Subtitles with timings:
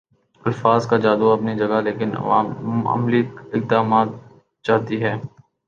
[0.43, 3.23] الفاظ کا جادو اپنی جگہ لیکن عوام عملی
[3.53, 4.07] اقدامات
[4.65, 5.13] چاہتی ہے